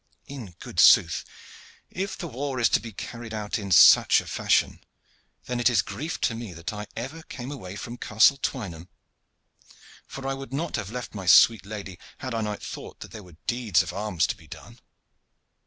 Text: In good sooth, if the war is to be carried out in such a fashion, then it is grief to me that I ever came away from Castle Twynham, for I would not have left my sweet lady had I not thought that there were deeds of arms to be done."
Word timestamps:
In 0.25 0.55
good 0.57 0.79
sooth, 0.79 1.23
if 1.91 2.17
the 2.17 2.27
war 2.27 2.59
is 2.59 2.69
to 2.69 2.79
be 2.79 2.91
carried 2.91 3.35
out 3.35 3.59
in 3.59 3.69
such 3.71 4.19
a 4.19 4.25
fashion, 4.25 4.83
then 5.45 5.59
it 5.59 5.69
is 5.69 5.83
grief 5.83 6.19
to 6.21 6.33
me 6.33 6.53
that 6.55 6.73
I 6.73 6.87
ever 6.95 7.21
came 7.21 7.51
away 7.51 7.75
from 7.75 7.97
Castle 7.97 8.37
Twynham, 8.37 8.89
for 10.07 10.27
I 10.27 10.33
would 10.33 10.53
not 10.53 10.75
have 10.75 10.89
left 10.89 11.13
my 11.13 11.27
sweet 11.27 11.67
lady 11.67 11.99
had 12.17 12.33
I 12.33 12.41
not 12.41 12.63
thought 12.63 13.01
that 13.01 13.11
there 13.11 13.21
were 13.21 13.37
deeds 13.45 13.83
of 13.83 13.93
arms 13.93 14.25
to 14.25 14.35
be 14.35 14.47
done." 14.47 14.79